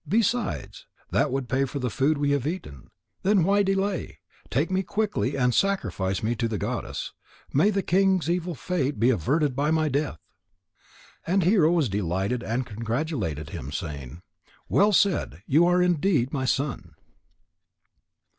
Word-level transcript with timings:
Besides, 0.07 0.87
that 1.11 1.29
would 1.31 1.47
pay 1.47 1.65
for 1.65 1.77
the 1.77 1.91
food 1.91 2.17
we 2.17 2.31
have 2.31 2.47
eaten. 2.47 2.89
Why 3.21 3.35
then 3.57 3.63
delay? 3.65 4.17
Take 4.49 4.71
me 4.71 4.81
quickly 4.81 5.35
and 5.37 5.53
sacrifice 5.53 6.23
me 6.23 6.33
to 6.37 6.47
the 6.47 6.57
goddess. 6.57 7.13
May 7.53 7.69
the 7.69 7.83
king's 7.83 8.27
evil 8.27 8.55
fate 8.55 8.99
be 8.99 9.11
averted 9.11 9.55
by 9.55 9.69
my 9.69 9.89
death!" 9.89 10.17
And 11.27 11.43
Hero 11.43 11.71
was 11.71 11.87
delighted 11.87 12.41
and 12.41 12.65
congratulated 12.65 13.51
him, 13.51 13.71
saying: 13.71 14.23
"Well 14.67 14.91
said! 14.91 15.43
You 15.45 15.67
are 15.67 15.83
indeed 15.83 16.33
my 16.33 16.45
son." 16.45 16.95